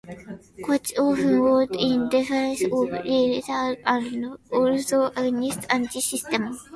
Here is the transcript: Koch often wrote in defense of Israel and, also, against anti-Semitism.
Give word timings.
Koch 0.63 0.91
often 0.97 1.39
wrote 1.41 1.75
in 1.75 2.09
defense 2.09 2.63
of 2.63 2.95
Israel 3.05 3.75
and, 3.85 4.25
also, 4.51 5.11
against 5.15 5.67
anti-Semitism. 5.71 6.57